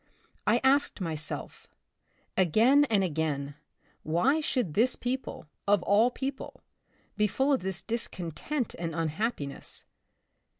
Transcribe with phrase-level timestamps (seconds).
[0.47, 1.67] I asked myself,
[2.35, 3.53] again and again,
[4.01, 6.61] why should this people, of all peo ple,
[7.17, 9.85] be full of this discontent and unhappi ness